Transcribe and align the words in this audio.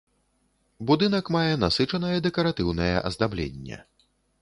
Будынак 0.91 1.25
мае 1.37 1.53
насычанае 1.65 2.17
дэкаратыўнае 2.29 2.93
аздабленне. 3.07 3.77